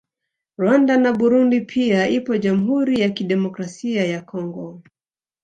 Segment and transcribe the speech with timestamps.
[0.59, 4.81] Rwanda na Burundi pia ipo Jamhuri Ya Kidemokrasia ya Congo